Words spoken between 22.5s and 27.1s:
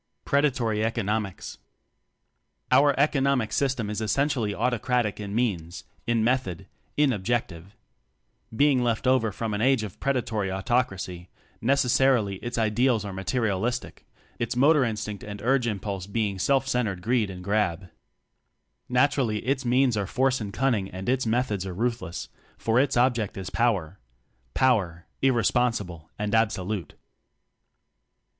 for its object is power power, irresponsible and absolute.